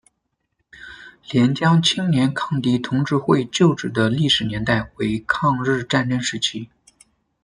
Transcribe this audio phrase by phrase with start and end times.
[1.29, 6.69] 廉江青年抗敌同志会旧址的历史年代为抗日战争时期。